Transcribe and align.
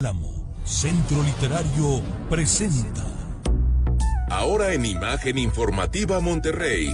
Álamo, 0.00 0.32
Centro 0.64 1.22
Literario 1.22 2.00
presenta. 2.30 3.04
Ahora 4.30 4.72
en 4.72 4.86
Imagen 4.86 5.36
Informativa 5.36 6.20
Monterrey, 6.20 6.88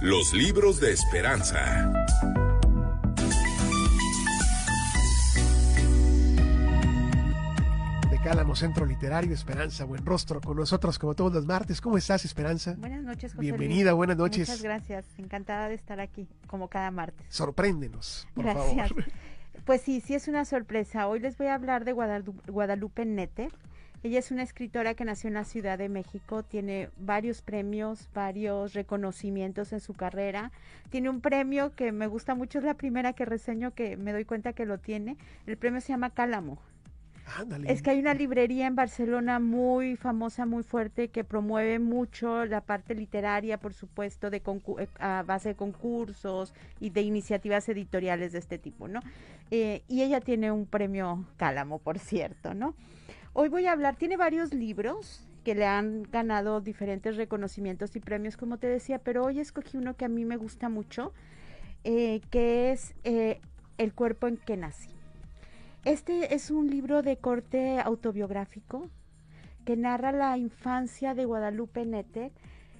los 0.00 0.32
libros 0.32 0.78
de 0.78 0.92
esperanza. 0.92 1.90
De 8.10 8.18
Cálamo, 8.22 8.54
Centro 8.54 8.86
Literario, 8.86 9.34
Esperanza, 9.34 9.84
buen 9.84 10.04
rostro 10.04 10.40
con 10.40 10.56
nosotros 10.56 10.98
como 10.98 11.14
todos 11.14 11.32
los 11.32 11.46
martes. 11.46 11.80
¿Cómo 11.80 11.96
estás, 11.98 12.24
Esperanza? 12.24 12.76
Buenas 12.78 13.02
noches, 13.02 13.32
José 13.32 13.40
Bienvenida, 13.40 13.90
Luis. 13.90 13.96
buenas 13.96 14.16
noches. 14.16 14.48
Muchas 14.48 14.62
gracias, 14.62 15.04
encantada 15.18 15.68
de 15.68 15.74
estar 15.74 15.98
aquí, 16.00 16.28
como 16.46 16.68
cada 16.68 16.90
martes. 16.90 17.26
Sorpréndenos, 17.28 18.28
por 18.34 18.44
Gracias. 18.44 18.88
favor. 18.88 19.04
Pues 19.64 19.80
sí, 19.82 20.00
sí 20.00 20.14
es 20.14 20.26
una 20.26 20.44
sorpresa. 20.44 21.06
Hoy 21.06 21.20
les 21.20 21.38
voy 21.38 21.46
a 21.46 21.54
hablar 21.54 21.84
de 21.84 21.94
Guadalu- 21.94 22.50
Guadalupe 22.50 23.04
Nete. 23.04 23.48
Ella 24.02 24.18
es 24.18 24.32
una 24.32 24.42
escritora 24.42 24.94
que 24.94 25.04
nació 25.04 25.28
en 25.28 25.34
la 25.34 25.44
Ciudad 25.44 25.78
de 25.78 25.88
México, 25.88 26.42
tiene 26.42 26.90
varios 26.96 27.40
premios, 27.40 28.08
varios 28.12 28.74
reconocimientos 28.74 29.72
en 29.72 29.78
su 29.78 29.94
carrera. 29.94 30.50
Tiene 30.90 31.08
un 31.08 31.20
premio 31.20 31.72
que 31.76 31.92
me 31.92 32.08
gusta 32.08 32.34
mucho, 32.34 32.58
es 32.58 32.64
la 32.64 32.74
primera 32.74 33.12
que 33.12 33.24
reseño 33.24 33.70
que 33.72 33.96
me 33.96 34.12
doy 34.12 34.24
cuenta 34.24 34.54
que 34.54 34.66
lo 34.66 34.78
tiene. 34.78 35.16
El 35.46 35.56
premio 35.56 35.80
se 35.80 35.90
llama 35.90 36.10
Cálamo. 36.10 36.58
Es 37.66 37.82
que 37.82 37.90
hay 37.90 38.00
una 38.00 38.14
librería 38.14 38.66
en 38.66 38.74
Barcelona 38.74 39.38
muy 39.38 39.96
famosa, 39.96 40.44
muy 40.44 40.62
fuerte, 40.62 41.08
que 41.08 41.24
promueve 41.24 41.78
mucho 41.78 42.44
la 42.44 42.60
parte 42.60 42.94
literaria, 42.94 43.58
por 43.58 43.74
supuesto, 43.74 44.30
de 44.30 44.38
eh, 44.38 44.88
a 44.98 45.22
base 45.22 45.50
de 45.50 45.54
concursos 45.54 46.52
y 46.80 46.90
de 46.90 47.02
iniciativas 47.02 47.68
editoriales 47.68 48.32
de 48.32 48.38
este 48.38 48.58
tipo, 48.58 48.88
¿no? 48.88 49.00
Eh, 49.50 49.82
y 49.88 50.02
ella 50.02 50.20
tiene 50.20 50.50
un 50.52 50.66
premio 50.66 51.24
Cálamo, 51.36 51.78
por 51.78 51.98
cierto, 51.98 52.54
¿no? 52.54 52.74
Hoy 53.32 53.48
voy 53.48 53.66
a 53.66 53.72
hablar, 53.72 53.96
tiene 53.96 54.16
varios 54.16 54.52
libros 54.52 55.26
que 55.44 55.54
le 55.54 55.66
han 55.66 56.04
ganado 56.04 56.60
diferentes 56.60 57.16
reconocimientos 57.16 57.96
y 57.96 58.00
premios, 58.00 58.36
como 58.36 58.58
te 58.58 58.66
decía, 58.66 58.98
pero 58.98 59.24
hoy 59.24 59.40
escogí 59.40 59.76
uno 59.76 59.96
que 59.96 60.04
a 60.04 60.08
mí 60.08 60.24
me 60.24 60.36
gusta 60.36 60.68
mucho, 60.68 61.12
eh, 61.84 62.20
que 62.30 62.72
es 62.72 62.94
El 63.04 63.94
cuerpo 63.94 64.28
en 64.28 64.36
que 64.36 64.56
nací. 64.56 64.90
Este 65.84 66.32
es 66.36 66.52
un 66.52 66.70
libro 66.70 67.02
de 67.02 67.16
corte 67.16 67.80
autobiográfico 67.80 68.88
que 69.64 69.76
narra 69.76 70.12
la 70.12 70.38
infancia 70.38 71.12
de 71.12 71.24
Guadalupe 71.24 71.84
Nete. 71.84 72.30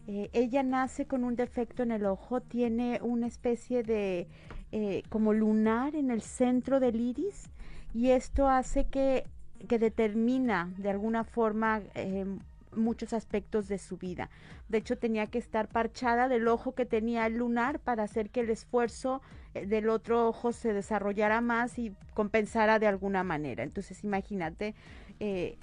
Eh, 0.06 0.30
ella 0.32 0.62
nace 0.62 1.06
con 1.06 1.24
un 1.24 1.34
defecto 1.34 1.82
en 1.82 1.90
el 1.90 2.06
ojo, 2.06 2.40
tiene 2.42 3.00
una 3.02 3.26
especie 3.26 3.82
de 3.82 4.28
eh, 4.70 5.02
como 5.08 5.32
lunar 5.32 5.96
en 5.96 6.12
el 6.12 6.22
centro 6.22 6.78
del 6.78 7.00
iris 7.00 7.50
y 7.92 8.10
esto 8.10 8.48
hace 8.48 8.86
que, 8.86 9.24
que 9.66 9.80
determina 9.80 10.72
de 10.78 10.90
alguna 10.90 11.24
forma 11.24 11.82
eh, 11.96 12.24
muchos 12.74 13.12
aspectos 13.12 13.68
de 13.68 13.78
su 13.78 13.96
vida. 13.96 14.30
De 14.68 14.78
hecho, 14.78 14.98
tenía 14.98 15.26
que 15.26 15.38
estar 15.38 15.68
parchada 15.68 16.28
del 16.28 16.48
ojo 16.48 16.74
que 16.74 16.86
tenía 16.86 17.26
el 17.26 17.36
lunar 17.36 17.78
para 17.78 18.04
hacer 18.04 18.30
que 18.30 18.40
el 18.40 18.50
esfuerzo 18.50 19.22
eh, 19.54 19.66
del 19.66 19.88
otro 19.88 20.28
ojo 20.28 20.52
se 20.52 20.72
desarrollara 20.72 21.40
más 21.40 21.78
y 21.78 21.94
compensara 22.14 22.78
de 22.78 22.86
alguna 22.86 23.22
manera. 23.24 23.62
Entonces, 23.62 24.04
imagínate, 24.04 24.74
eh, 25.20 25.56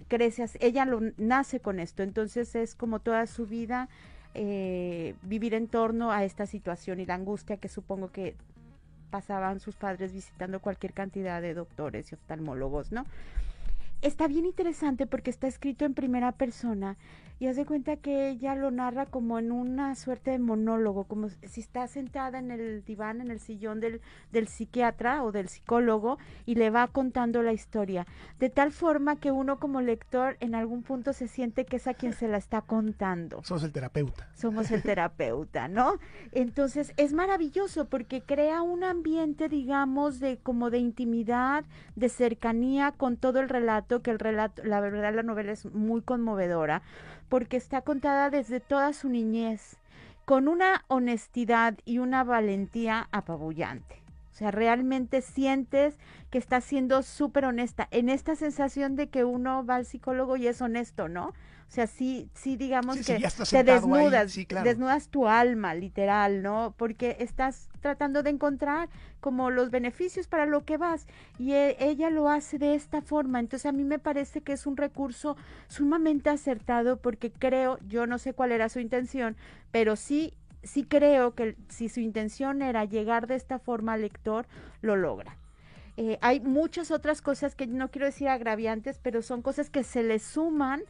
ella 0.59 0.85
lo, 0.85 1.01
nace 1.17 1.59
con 1.59 1.79
esto, 1.79 2.03
entonces 2.03 2.55
es 2.55 2.75
como 2.75 2.99
toda 2.99 3.27
su 3.27 3.45
vida 3.45 3.89
eh, 4.35 5.15
vivir 5.23 5.53
en 5.53 5.67
torno 5.67 6.11
a 6.11 6.23
esta 6.23 6.45
situación 6.45 6.99
y 6.99 7.05
la 7.05 7.15
angustia 7.15 7.57
que 7.57 7.67
supongo 7.67 8.11
que 8.11 8.35
pasaban 9.09 9.59
sus 9.59 9.75
padres 9.75 10.13
visitando 10.13 10.59
cualquier 10.59 10.93
cantidad 10.93 11.41
de 11.41 11.55
doctores 11.55 12.11
y 12.11 12.15
oftalmólogos, 12.15 12.91
¿no? 12.91 13.05
Está 14.01 14.27
bien 14.27 14.45
interesante 14.45 15.07
porque 15.07 15.29
está 15.29 15.47
escrito 15.47 15.83
en 15.83 15.93
primera 15.93 16.31
persona 16.31 16.97
y 17.39 17.47
haz 17.47 17.55
de 17.55 17.65
cuenta 17.65 17.95
que 17.95 18.29
ella 18.29 18.53
lo 18.53 18.69
narra 18.69 19.05
como 19.05 19.39
en 19.39 19.51
una 19.53 19.95
suerte 19.95 20.31
de 20.31 20.39
monólogo, 20.39 21.05
como 21.05 21.29
si 21.29 21.61
está 21.61 21.87
sentada 21.87 22.37
en 22.37 22.51
el 22.51 22.83
diván, 22.83 23.21
en 23.21 23.31
el 23.31 23.39
sillón 23.39 23.79
del, 23.79 24.01
del 24.33 24.49
psiquiatra 24.49 25.23
o 25.23 25.31
del 25.31 25.47
psicólogo 25.47 26.17
y 26.45 26.55
le 26.55 26.69
va 26.69 26.87
contando 26.87 27.41
la 27.41 27.53
historia, 27.53 28.05
de 28.39 28.49
tal 28.49 28.73
forma 28.73 29.15
que 29.15 29.31
uno 29.31 29.57
como 29.57 29.79
lector 29.79 30.35
en 30.41 30.53
algún 30.53 30.83
punto 30.83 31.13
se 31.13 31.29
siente 31.29 31.65
que 31.65 31.77
es 31.77 31.87
a 31.87 31.93
quien 31.93 32.11
se 32.11 32.27
la 32.27 32.37
está 32.37 32.61
contando 32.61 33.41
Sos 33.43 33.63
el 33.63 33.71
terapeuta. 33.71 34.27
somos 34.35 34.69
el 34.71 34.83
terapeuta, 34.83 35.69
¿no? 35.69 35.93
Entonces 36.33 36.93
es 36.97 37.13
maravilloso 37.13 37.85
porque 37.85 38.21
crea 38.21 38.61
un 38.61 38.83
ambiente, 38.83 39.47
digamos, 39.47 40.19
de 40.19 40.37
como 40.37 40.69
de 40.69 40.79
intimidad, 40.79 41.63
de 41.95 42.09
cercanía 42.09 42.91
con 42.91 43.15
todo 43.15 43.39
el 43.39 43.47
relato, 43.47 43.88
que 43.89 44.11
el 44.11 44.19
relato, 44.19 44.63
la 44.63 44.79
verdad 44.79 45.13
la 45.13 45.23
novela 45.23 45.51
es 45.51 45.65
muy 45.65 46.01
conmovedora, 46.01 46.81
porque 47.27 47.57
está 47.57 47.81
contada 47.81 48.29
desde 48.29 48.59
toda 48.59 48.93
su 48.93 49.09
niñez, 49.09 49.77
con 50.25 50.47
una 50.47 50.85
honestidad 50.87 51.75
y 51.85 51.97
una 51.97 52.23
valentía 52.23 53.07
apabullante. 53.11 53.98
O 54.39 54.41
sea, 54.41 54.51
realmente 54.51 55.21
sientes 55.21 55.99
que 56.29 56.37
está 56.37 56.61
siendo 56.61 57.03
súper 57.03 57.43
honesta, 57.43 57.89
en 57.91 58.07
esta 58.07 58.35
sensación 58.35 58.95
de 58.95 59.09
que 59.09 59.25
uno 59.25 59.65
va 59.65 59.75
al 59.75 59.85
psicólogo 59.85 60.37
y 60.37 60.47
es 60.47 60.61
honesto, 60.61 61.09
¿no? 61.09 61.27
O 61.27 61.71
sea, 61.71 61.87
sí, 61.87 62.29
sí 62.33 62.55
digamos 62.55 62.95
Sí, 62.99 63.03
que 63.03 63.19
te 63.51 63.63
desnudas, 63.65 64.31
sí, 64.31 64.45
claro. 64.45 64.65
desnudas 64.69 65.09
tu 65.09 65.27
alma, 65.27 65.75
literal, 65.75 66.41
¿no? 66.41 66.73
Porque 66.77 67.17
estás 67.19 67.67
tratando 67.81 68.23
de 68.23 68.29
encontrar 68.29 68.87
como 69.19 69.51
los 69.51 69.71
beneficios 69.71 70.27
para 70.27 70.45
lo 70.45 70.63
que 70.63 70.77
vas 70.77 71.05
y 71.37 71.51
e- 71.51 71.75
ella 71.79 72.09
lo 72.09 72.29
hace 72.29 72.59
de 72.59 72.75
esta 72.75 73.01
forma. 73.01 73.41
Entonces 73.41 73.65
a 73.65 73.73
mí 73.73 73.83
me 73.83 73.99
parece 73.99 74.39
que 74.39 74.53
es 74.53 74.65
un 74.65 74.77
recurso 74.77 75.35
sumamente 75.67 76.29
acertado 76.29 76.95
porque 76.97 77.29
creo, 77.31 77.77
yo 77.89 78.07
no 78.07 78.17
sé 78.17 78.33
cuál 78.33 78.53
era 78.53 78.69
su 78.69 78.79
intención, 78.79 79.35
pero 79.71 79.97
sí 79.97 80.33
sí 80.63 80.83
creo 80.83 81.35
que 81.35 81.55
si 81.69 81.89
su 81.89 81.99
intención 81.99 82.61
era 82.61 82.85
llegar 82.85 83.27
de 83.27 83.35
esta 83.35 83.59
forma 83.59 83.93
al 83.93 84.01
lector, 84.01 84.47
lo 84.81 84.95
logra. 84.95 85.37
Eh, 85.97 86.17
hay 86.21 86.39
muchas 86.39 86.91
otras 86.91 87.21
cosas 87.21 87.55
que 87.55 87.67
no 87.67 87.91
quiero 87.91 88.05
decir 88.05 88.29
agraviantes, 88.29 88.99
pero 88.99 89.21
son 89.21 89.41
cosas 89.41 89.69
que 89.69 89.83
se 89.83 90.01
le 90.03 90.19
suman 90.19 90.81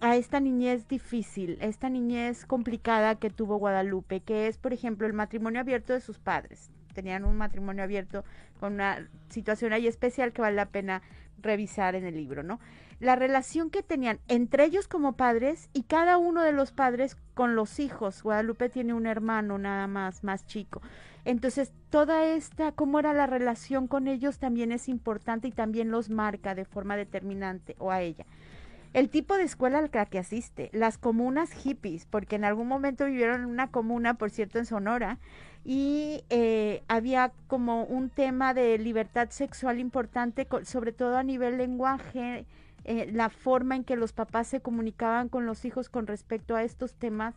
a 0.00 0.16
esta 0.16 0.40
niñez 0.40 0.88
difícil, 0.88 1.56
esta 1.60 1.88
niñez 1.88 2.44
complicada 2.44 3.14
que 3.14 3.30
tuvo 3.30 3.56
Guadalupe, 3.56 4.20
que 4.20 4.48
es, 4.48 4.58
por 4.58 4.72
ejemplo, 4.72 5.06
el 5.06 5.12
matrimonio 5.12 5.60
abierto 5.60 5.92
de 5.92 6.00
sus 6.00 6.18
padres. 6.18 6.70
Tenían 6.92 7.24
un 7.24 7.36
matrimonio 7.36 7.84
abierto 7.84 8.24
con 8.60 8.74
una 8.74 9.08
situación 9.30 9.72
ahí 9.72 9.86
especial 9.86 10.32
que 10.32 10.42
vale 10.42 10.56
la 10.56 10.66
pena 10.66 11.02
revisar 11.38 11.94
en 11.94 12.04
el 12.04 12.14
libro, 12.14 12.42
¿no? 12.42 12.60
La 13.00 13.16
relación 13.16 13.70
que 13.70 13.82
tenían 13.82 14.20
entre 14.28 14.64
ellos 14.64 14.86
como 14.86 15.14
padres 15.14 15.68
y 15.72 15.82
cada 15.82 16.18
uno 16.18 16.42
de 16.42 16.52
los 16.52 16.70
padres 16.70 17.16
con 17.34 17.56
los 17.56 17.80
hijos. 17.80 18.22
Guadalupe 18.22 18.68
tiene 18.68 18.94
un 18.94 19.06
hermano 19.06 19.58
nada 19.58 19.88
más, 19.88 20.22
más 20.22 20.46
chico. 20.46 20.82
Entonces, 21.24 21.72
toda 21.90 22.26
esta, 22.26 22.72
cómo 22.72 22.98
era 22.98 23.12
la 23.12 23.26
relación 23.26 23.86
con 23.86 24.08
ellos 24.08 24.38
también 24.38 24.72
es 24.72 24.88
importante 24.88 25.48
y 25.48 25.52
también 25.52 25.90
los 25.90 26.10
marca 26.10 26.54
de 26.54 26.64
forma 26.64 26.96
determinante, 26.96 27.76
o 27.78 27.90
a 27.90 28.02
ella. 28.02 28.26
El 28.92 29.08
tipo 29.08 29.36
de 29.36 29.44
escuela 29.44 29.78
al 29.78 29.90
que 29.90 30.18
asiste, 30.18 30.68
las 30.72 30.98
comunas 30.98 31.50
hippies, 31.52 32.04
porque 32.04 32.36
en 32.36 32.44
algún 32.44 32.68
momento 32.68 33.06
vivieron 33.06 33.40
en 33.40 33.46
una 33.46 33.70
comuna, 33.70 34.14
por 34.14 34.30
cierto, 34.30 34.58
en 34.58 34.66
Sonora, 34.66 35.18
y 35.64 36.24
eh, 36.28 36.82
había 36.88 37.32
como 37.46 37.84
un 37.84 38.10
tema 38.10 38.52
de 38.52 38.76
libertad 38.78 39.30
sexual 39.30 39.78
importante, 39.78 40.46
sobre 40.64 40.92
todo 40.92 41.16
a 41.16 41.22
nivel 41.22 41.56
lenguaje, 41.56 42.44
eh, 42.84 43.08
la 43.12 43.30
forma 43.30 43.76
en 43.76 43.84
que 43.84 43.96
los 43.96 44.12
papás 44.12 44.48
se 44.48 44.60
comunicaban 44.60 45.30
con 45.30 45.46
los 45.46 45.64
hijos 45.64 45.88
con 45.88 46.06
respecto 46.06 46.54
a 46.54 46.62
estos 46.62 46.94
temas, 46.94 47.34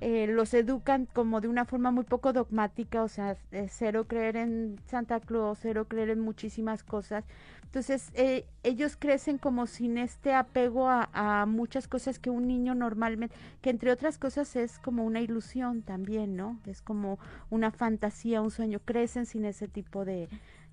eh, 0.00 0.26
los 0.26 0.54
educan 0.54 1.06
como 1.12 1.40
de 1.40 1.48
una 1.48 1.64
forma 1.64 1.90
muy 1.90 2.04
poco 2.04 2.32
dogmática, 2.32 3.02
o 3.02 3.08
sea, 3.08 3.36
cero 3.68 4.06
creer 4.08 4.36
en 4.36 4.78
Santa 4.86 5.20
Claus, 5.20 5.58
cero 5.60 5.86
creer 5.88 6.10
en 6.10 6.20
muchísimas 6.20 6.82
cosas. 6.82 7.24
Entonces, 7.64 8.10
eh, 8.14 8.46
ellos 8.64 8.96
crecen 8.96 9.38
como 9.38 9.66
sin 9.66 9.98
este 9.98 10.34
apego 10.34 10.88
a, 10.88 11.08
a 11.12 11.46
muchas 11.46 11.86
cosas 11.86 12.18
que 12.18 12.28
un 12.30 12.48
niño 12.48 12.74
normalmente, 12.74 13.36
que 13.60 13.70
entre 13.70 13.92
otras 13.92 14.18
cosas 14.18 14.56
es 14.56 14.78
como 14.78 15.04
una 15.04 15.20
ilusión 15.20 15.82
también, 15.82 16.34
¿no? 16.34 16.58
Es 16.66 16.82
como 16.82 17.18
una 17.48 17.70
fantasía, 17.70 18.42
un 18.42 18.50
sueño, 18.50 18.80
crecen 18.84 19.24
sin 19.26 19.44
ese 19.44 19.68
tipo 19.68 20.04
de, 20.04 20.28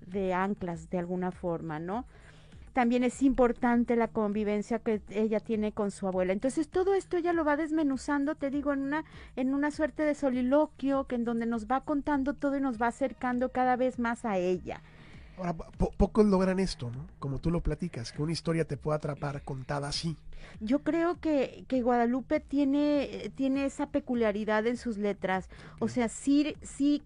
de 0.07 0.33
anclas 0.33 0.89
de 0.89 0.99
alguna 0.99 1.31
forma, 1.31 1.79
¿no? 1.79 2.05
También 2.77 3.03
es 3.03 3.23
importante 3.23 3.95
la 3.95 4.07
convivencia 4.07 4.77
que 4.77 5.01
ella 5.09 5.39
tiene 5.39 5.71
con 5.71 5.89
su 5.89 6.07
abuela. 6.07 6.31
Entonces 6.31 6.67
todo 6.69 6.93
esto 6.93 7.17
ella 7.17 7.33
lo 7.33 7.43
va 7.43 7.57
desmenuzando, 7.57 8.35
te 8.35 8.51
digo, 8.51 8.71
en 8.71 8.81
una, 8.81 9.03
en 9.35 9.55
una 9.55 9.71
suerte 9.71 10.03
de 10.03 10.13
soliloquio 10.13 11.05
que 11.05 11.15
en 11.15 11.25
donde 11.25 11.47
nos 11.47 11.65
va 11.65 11.81
contando 11.81 12.35
todo 12.35 12.55
y 12.55 12.61
nos 12.61 12.79
va 12.79 12.85
acercando 12.85 13.49
cada 13.49 13.77
vez 13.77 13.97
más 13.97 14.25
a 14.25 14.37
ella. 14.37 14.83
Ahora, 15.39 15.53
po- 15.55 15.89
pocos 15.97 16.27
logran 16.27 16.59
esto, 16.59 16.91
¿no? 16.91 17.07
Como 17.17 17.39
tú 17.39 17.49
lo 17.49 17.61
platicas, 17.61 18.11
que 18.11 18.21
una 18.21 18.31
historia 18.31 18.63
te 18.63 18.77
pueda 18.77 18.97
atrapar 18.97 19.41
contada 19.41 19.87
así. 19.87 20.15
Yo 20.59 20.83
creo 20.83 21.19
que, 21.19 21.65
que 21.67 21.81
Guadalupe 21.81 22.41
tiene, 22.41 23.31
tiene 23.33 23.65
esa 23.65 23.87
peculiaridad 23.89 24.67
en 24.67 24.77
sus 24.77 24.99
letras. 24.99 25.49
O 25.79 25.87
sea, 25.87 26.09
sí, 26.09 26.55
sí 26.61 27.01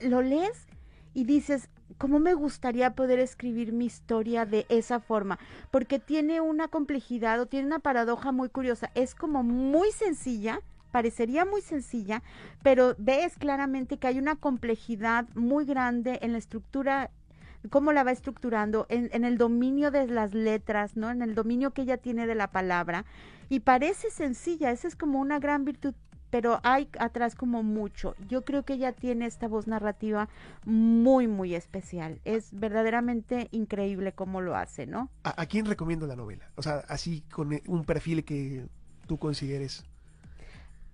lo 0.00 0.22
lees 0.22 0.66
y 1.14 1.22
dices, 1.22 1.70
cómo 1.98 2.18
me 2.18 2.34
gustaría 2.34 2.94
poder 2.94 3.18
escribir 3.18 3.72
mi 3.72 3.86
historia 3.86 4.46
de 4.46 4.66
esa 4.68 5.00
forma, 5.00 5.38
porque 5.70 5.98
tiene 5.98 6.40
una 6.40 6.68
complejidad 6.68 7.40
o 7.40 7.46
tiene 7.46 7.66
una 7.66 7.78
paradoja 7.78 8.32
muy 8.32 8.48
curiosa. 8.48 8.90
Es 8.94 9.14
como 9.14 9.42
muy 9.42 9.90
sencilla, 9.92 10.60
parecería 10.90 11.44
muy 11.44 11.60
sencilla, 11.60 12.22
pero 12.62 12.94
ves 12.98 13.36
claramente 13.36 13.96
que 13.96 14.06
hay 14.06 14.18
una 14.18 14.36
complejidad 14.36 15.26
muy 15.34 15.64
grande 15.64 16.18
en 16.22 16.32
la 16.32 16.38
estructura 16.38 17.10
cómo 17.70 17.92
la 17.92 18.04
va 18.04 18.12
estructurando 18.12 18.86
en, 18.88 19.08
en, 19.12 19.24
el 19.24 19.38
dominio 19.38 19.90
de 19.90 20.06
las 20.06 20.34
letras, 20.34 20.96
¿no? 20.96 21.10
En 21.10 21.22
el 21.22 21.34
dominio 21.34 21.72
que 21.72 21.82
ella 21.82 21.96
tiene 21.96 22.26
de 22.26 22.34
la 22.34 22.48
palabra. 22.48 23.04
Y 23.48 23.60
parece 23.60 24.10
sencilla, 24.10 24.70
esa 24.70 24.88
es 24.88 24.96
como 24.96 25.20
una 25.20 25.38
gran 25.38 25.64
virtud 25.64 25.94
pero 26.34 26.58
hay 26.64 26.88
atrás 26.98 27.36
como 27.36 27.62
mucho. 27.62 28.16
Yo 28.28 28.44
creo 28.44 28.64
que 28.64 28.72
ella 28.72 28.90
tiene 28.90 29.24
esta 29.24 29.46
voz 29.46 29.68
narrativa 29.68 30.28
muy, 30.64 31.28
muy 31.28 31.54
especial. 31.54 32.20
Es 32.24 32.48
verdaderamente 32.50 33.46
increíble 33.52 34.10
cómo 34.10 34.40
lo 34.40 34.56
hace, 34.56 34.84
¿no? 34.84 35.10
¿A, 35.22 35.40
a 35.40 35.46
quién 35.46 35.64
recomiendo 35.64 36.08
la 36.08 36.16
novela? 36.16 36.50
O 36.56 36.62
sea, 36.62 36.82
así 36.88 37.20
con 37.30 37.56
un 37.68 37.84
perfil 37.84 38.24
que 38.24 38.66
tú 39.06 39.16
consideres. 39.16 39.84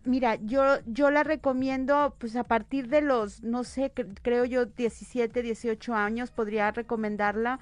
Mira, 0.04 0.34
yo, 0.34 0.62
yo 0.84 1.10
la 1.10 1.24
recomiendo, 1.24 2.14
pues 2.18 2.36
a 2.36 2.44
partir 2.44 2.88
de 2.88 3.00
los, 3.00 3.42
no 3.42 3.64
sé, 3.64 3.92
creo 4.20 4.44
yo 4.44 4.66
17, 4.66 5.40
18 5.40 5.94
años 5.94 6.30
podría 6.32 6.70
recomendarla 6.70 7.60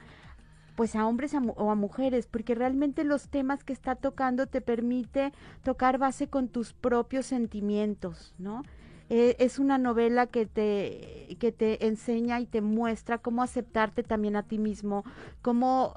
pues 0.78 0.94
a 0.94 1.08
hombres 1.08 1.34
o 1.34 1.70
a 1.72 1.74
mujeres, 1.74 2.28
porque 2.28 2.54
realmente 2.54 3.02
los 3.02 3.28
temas 3.28 3.64
que 3.64 3.72
está 3.72 3.96
tocando 3.96 4.46
te 4.46 4.60
permite 4.60 5.32
tocar 5.64 5.98
base 5.98 6.28
con 6.28 6.46
tus 6.46 6.72
propios 6.72 7.26
sentimientos, 7.26 8.32
¿no? 8.38 8.62
Eh, 9.10 9.34
es 9.40 9.58
una 9.58 9.76
novela 9.76 10.28
que 10.28 10.46
te, 10.46 11.36
que 11.40 11.50
te 11.50 11.84
enseña 11.88 12.38
y 12.38 12.46
te 12.46 12.60
muestra 12.60 13.18
cómo 13.18 13.42
aceptarte 13.42 14.04
también 14.04 14.36
a 14.36 14.44
ti 14.44 14.58
mismo, 14.58 15.02
cómo, 15.42 15.96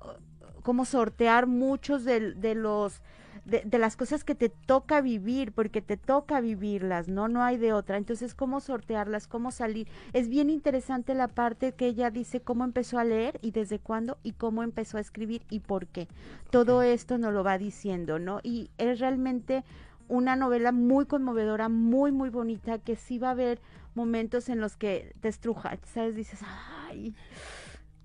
cómo 0.63 0.85
sortear 0.85 1.45
muchos 1.45 2.03
de 2.03 2.55
los 2.55 3.03
de, 3.45 3.77
las 3.79 3.95
cosas 3.95 4.23
que 4.23 4.35
te 4.35 4.49
toca 4.49 5.01
vivir, 5.01 5.51
porque 5.51 5.81
te 5.81 5.97
toca 5.97 6.41
vivirlas, 6.41 7.07
¿no? 7.07 7.27
No 7.27 7.43
hay 7.43 7.57
de 7.57 7.73
otra. 7.73 7.97
Entonces, 7.97 8.35
¿cómo 8.35 8.59
sortearlas? 8.59 9.27
¿Cómo 9.27 9.51
salir? 9.51 9.87
Es 10.13 10.29
bien 10.29 10.49
interesante 10.49 11.15
la 11.15 11.27
parte 11.27 11.73
que 11.73 11.87
ella 11.87 12.11
dice 12.11 12.41
cómo 12.41 12.63
empezó 12.63 12.99
a 12.99 13.03
leer 13.03 13.39
y 13.41 13.51
desde 13.51 13.79
cuándo 13.79 14.17
y 14.23 14.33
cómo 14.33 14.63
empezó 14.63 14.97
a 14.97 15.01
escribir 15.01 15.43
y 15.49 15.59
por 15.59 15.87
qué. 15.87 16.07
Todo 16.49 16.83
esto 16.83 17.17
nos 17.17 17.33
lo 17.33 17.43
va 17.43 17.57
diciendo, 17.57 18.19
¿no? 18.19 18.39
Y 18.43 18.69
es 18.77 18.99
realmente 18.99 19.63
una 20.07 20.35
novela 20.35 20.71
muy 20.71 21.05
conmovedora, 21.05 21.69
muy, 21.69 22.11
muy 22.11 22.29
bonita, 22.29 22.79
que 22.79 22.95
sí 22.95 23.17
va 23.17 23.29
a 23.29 23.31
haber 23.31 23.59
momentos 23.95 24.49
en 24.49 24.59
los 24.59 24.75
que 24.77 25.13
te 25.21 25.29
estruja, 25.29 25.77
¿sabes? 25.93 26.15
Dices, 26.15 26.41
ay 26.89 27.15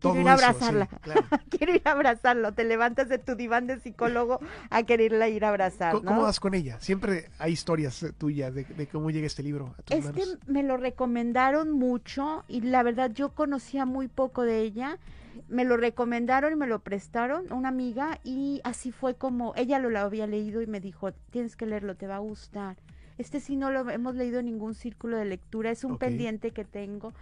quiero 0.01 0.21
ir 0.21 0.29
a 0.29 0.33
abrazarla. 0.35 0.89
quiero 1.51 1.75
ir 1.75 1.83
a 1.85 1.93
abrazarlo. 1.93 2.53
Te 2.53 2.65
levantas 2.65 3.09
de 3.09 3.19
tu 3.19 3.35
diván 3.35 3.67
de 3.67 3.81
psicólogo 3.81 4.41
a 4.71 4.83
quererla 4.83 5.29
ir 5.29 5.45
a 5.45 5.51
abrazar. 5.51 5.95
¿no? 5.95 6.03
¿Cómo 6.03 6.23
vas 6.23 6.41
con 6.41 6.55
ella? 6.55 6.79
Siempre 6.81 7.31
hay 7.39 7.53
historias 7.53 8.03
eh, 8.03 8.13
tuyas 8.13 8.55
de, 8.55 8.89
cómo 8.91 9.11
llega 9.11 9.27
este 9.27 9.43
libro 9.43 9.75
a 9.79 9.83
tus 9.83 9.97
este 9.97 10.23
me 10.47 10.63
lo 10.63 10.77
recomendaron 10.77 11.73
mucho 11.73 12.45
y 12.49 12.61
la 12.61 12.83
verdad 12.83 13.11
yo 13.13 13.35
conocía 13.35 13.85
muy 13.87 14.09
poco 14.09 14.43
de 14.43 14.61
ella. 14.61 14.99
Me 15.49 15.65
lo 15.65 15.77
recomendaron 15.77 16.53
y 16.53 16.57
me 16.57 16.67
lo 16.67 16.79
prestaron 16.79 17.53
una 17.53 17.69
amiga 17.69 18.21
y 18.25 18.61
así 18.65 18.91
fue 18.91 19.15
como 19.17 19.53
ella 19.57 19.79
lo 19.79 19.97
había 19.99 20.27
leído 20.27 20.63
y 20.63 20.67
me 20.67 20.81
dijo, 20.81 21.13
tienes 21.31 21.57
que 21.57 21.67
leerlo, 21.67 21.95
te 21.95 22.07
va 22.07 22.17
a 22.17 22.21
gustar. 22.21 22.77
Este 23.19 23.41
sí 23.41 23.57
no 23.57 23.71
lo 23.71 23.89
hemos 23.91 24.15
leído 24.15 24.41
en 24.41 24.47
ningún 24.47 24.75
círculo 24.75 25.17
de 25.17 25.25
lectura, 25.25 25.71
es 25.71 25.85
un 25.85 25.99
pendiente 25.99 26.51
que 26.51 26.65
tengo. 26.65 27.13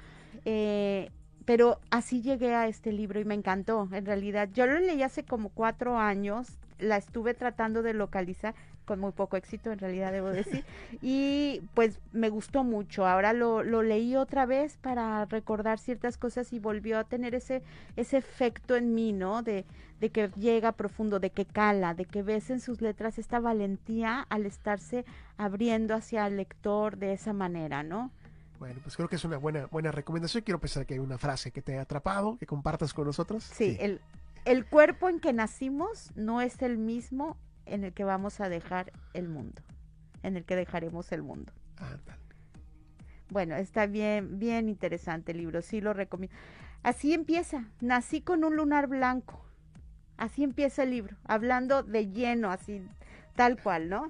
Eh, 0.45 1.11
pero 1.45 1.79
así 1.91 2.23
llegué 2.23 2.55
a 2.55 2.69
este 2.69 2.93
libro 2.93 3.21
y 3.21 3.25
me 3.25 3.35
encantó, 3.35 3.89
en 3.93 4.07
realidad. 4.07 4.49
Yo 4.55 4.67
lo 4.67 4.79
leí 4.81 5.03
hace 5.03 5.25
como 5.25 5.51
cuatro 5.51 5.99
años, 5.99 6.59
la 6.79 6.97
estuve 6.97 7.35
tratando 7.35 7.83
de 7.83 7.95
localizar, 7.95 8.55
con 8.85 9.01
muy 9.01 9.13
poco 9.13 9.37
éxito, 9.37 9.73
en 9.73 9.79
realidad 9.79 10.13
debo 10.13 10.29
decir, 10.29 10.65
y 11.03 11.63
pues 11.75 12.01
me 12.13 12.29
gustó 12.29 12.65
mucho. 12.65 13.07
Ahora 13.07 13.33
lo, 13.33 13.63
lo 13.63 13.83
leí 13.83 14.17
otra 14.17 14.47
vez 14.47 14.77
para 14.77 15.25
recordar 15.27 15.79
ciertas 15.79 16.19
cosas 16.19 16.53
y 16.53 16.59
volvió 16.59 16.99
a 16.99 17.05
tener 17.05 17.35
ese, 17.35 17.63
ese 17.97 18.19
efecto 18.19 18.77
en 18.77 18.95
mí, 18.95 19.13
¿no? 19.13 19.43
De, 19.43 19.65
de 20.01 20.11
que 20.11 20.29
llega 20.37 20.73
profundo, 20.73 21.19
de 21.21 21.31
que 21.31 21.47
cala, 21.47 21.95
de 21.95 22.05
que 22.05 22.23
ves 22.23 22.51
en 22.51 22.61
sus 22.61 22.81
letras 22.81 23.19
esta 23.19 23.41
valentía 23.41 24.27
al 24.29 24.45
estarse 24.45 25.05
abriendo 25.39 25.95
hacia 25.95 26.27
el 26.27 26.37
lector 26.37 26.99
de 26.99 27.15
esa 27.15 27.33
manera, 27.33 27.83
¿no? 27.83 28.11
Bueno, 28.65 28.81
pues 28.83 28.97
creo 28.97 29.11
que 29.11 29.17
es 29.17 29.25
una 29.27 29.37
buena, 29.37 29.67
buena 29.67 29.93
recomendación. 29.93 30.43
Quiero 30.43 30.59
pensar 30.59 30.87
que 30.87 30.95
hay 30.95 30.99
una 30.99 31.19
frase 31.19 31.51
que 31.51 31.61
te 31.61 31.73
haya 31.73 31.83
atrapado, 31.83 32.39
que 32.39 32.47
compartas 32.47 32.95
con 32.95 33.05
nosotros. 33.05 33.45
Sí, 33.45 33.77
El, 33.79 34.01
el 34.47 34.65
cuerpo 34.65 35.11
en 35.11 35.21
que 35.21 35.35
nacimos 35.35 36.13
no 36.17 36.41
es 36.41 36.63
el 36.63 36.79
mismo 36.79 37.37
en 37.67 37.85
el 37.85 37.93
que 37.93 38.05
vamos 38.05 38.41
a 38.41 38.49
dejar 38.49 38.91
el 39.13 39.29
mundo, 39.29 39.61
en 40.23 40.39
el 40.39 40.47
que 40.47 40.57
dejaremos 40.57 41.13
el 41.13 41.23
mundo. 41.23 41.53
Ah, 41.77 41.95
tal. 42.07 42.17
Bueno, 43.29 43.55
está 43.55 43.85
bien, 43.85 44.39
bien 44.39 44.71
interesante 44.71 45.33
el 45.33 45.39
libro, 45.39 45.61
sí 45.61 45.83
lo 45.83 45.93
recomiendo. 45.93 46.35
Así 46.83 47.13
empieza, 47.13 47.67
nací 47.83 48.23
con 48.23 48.45
un 48.45 48.57
lunar 48.57 48.87
blanco. 48.87 49.45
Así 50.17 50.43
empieza 50.43 50.85
el 50.85 50.91
libro, 50.91 51.19
hablando 51.25 51.83
de 51.83 52.11
lleno, 52.11 52.51
así, 52.51 52.81
tal 53.37 53.63
cual, 53.63 53.91
¿no? 53.91 54.09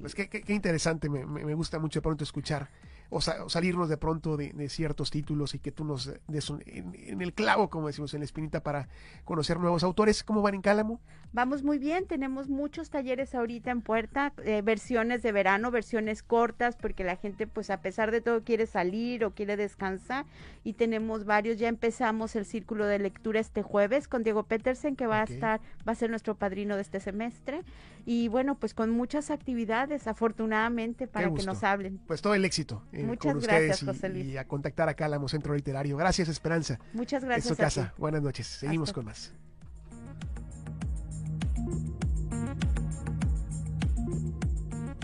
Pues 0.00 0.14
qué, 0.14 0.28
qué, 0.28 0.54
interesante, 0.54 1.08
me, 1.08 1.26
me, 1.26 1.54
gusta 1.54 1.80
mucho 1.80 1.98
de 1.98 2.02
pronto 2.02 2.22
escuchar 2.22 2.68
o, 3.10 3.20
salirnos 3.20 3.88
de 3.88 3.96
pronto 3.96 4.36
de, 4.36 4.68
ciertos 4.68 5.10
títulos 5.10 5.54
y 5.54 5.58
que 5.58 5.72
tú 5.72 5.84
nos 5.84 6.12
des 6.26 6.50
en, 6.66 7.20
el 7.20 7.32
clavo, 7.32 7.70
como 7.70 7.86
decimos 7.86 8.12
en 8.14 8.20
la 8.20 8.24
espinita, 8.24 8.62
para 8.62 8.88
conocer 9.24 9.58
nuevos 9.58 9.82
autores. 9.82 10.22
¿Cómo 10.22 10.42
van 10.42 10.54
en 10.54 10.62
Cálamo? 10.62 11.00
Vamos 11.32 11.62
muy 11.62 11.78
bien, 11.78 12.06
tenemos 12.06 12.48
muchos 12.48 12.88
talleres 12.88 13.34
ahorita 13.34 13.70
en 13.70 13.82
puerta, 13.82 14.32
eh, 14.44 14.62
versiones 14.62 15.22
de 15.22 15.32
verano, 15.32 15.70
versiones 15.70 16.22
cortas, 16.22 16.76
porque 16.76 17.04
la 17.04 17.16
gente 17.16 17.46
pues 17.46 17.68
a 17.68 17.82
pesar 17.82 18.10
de 18.10 18.20
todo 18.20 18.42
quiere 18.42 18.66
salir 18.66 19.24
o 19.24 19.32
quiere 19.34 19.56
descansar 19.56 20.24
y 20.64 20.74
tenemos 20.74 21.24
varios, 21.24 21.58
ya 21.58 21.68
empezamos 21.68 22.36
el 22.36 22.46
círculo 22.46 22.86
de 22.86 22.98
lectura 22.98 23.40
este 23.40 23.62
jueves 23.62 24.08
con 24.08 24.22
Diego 24.22 24.44
Petersen 24.44 24.96
que 24.96 25.06
va 25.06 25.20
a 25.20 25.24
estar, 25.24 25.60
va 25.86 25.92
a 25.92 25.94
ser 25.94 26.10
nuestro 26.10 26.36
padrino 26.36 26.76
de 26.76 26.82
este 26.82 27.00
semestre 27.00 27.62
y 28.06 28.28
bueno 28.28 28.54
pues 28.54 28.72
con 28.72 28.90
muchas 28.90 29.30
actividades 29.30 30.06
afortunadamente 30.06 31.06
para 31.06 31.32
que 31.34 31.42
nos 31.44 31.64
hablen. 31.64 31.98
Pues 32.06 32.22
todo 32.22 32.34
el 32.34 32.44
éxito. 32.44 32.82
Eh, 32.96 33.04
Muchas 33.04 33.36
gracias, 33.42 33.82
José 33.84 34.08
Luis. 34.08 34.24
Y 34.24 34.38
a 34.38 34.48
contactar 34.48 34.88
acá 34.88 35.04
al 35.04 35.28
Centro 35.28 35.54
Literario. 35.54 35.98
Gracias, 35.98 36.28
Esperanza. 36.28 36.78
Muchas 36.94 37.22
gracias. 37.22 37.44
Es 37.46 37.50
su 37.50 37.56
casa. 37.56 37.92
Buenas 37.98 38.22
noches. 38.22 38.46
Seguimos 38.46 38.92
con 38.92 39.04
más. 39.04 39.32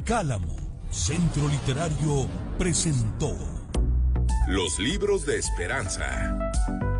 Cálamo, 0.04 0.56
Centro 0.90 1.46
Literario 1.48 2.28
presentó 2.58 3.36
Los 4.48 4.78
libros 4.78 5.26
de 5.26 5.38
Esperanza. 5.38 6.91